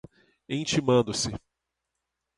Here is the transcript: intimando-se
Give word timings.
intimando-se 0.55 1.29